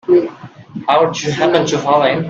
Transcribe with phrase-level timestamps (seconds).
[0.87, 2.19] How'd you happen to fall in?